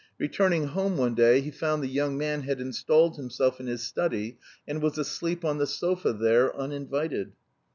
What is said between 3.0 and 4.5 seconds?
himself in his study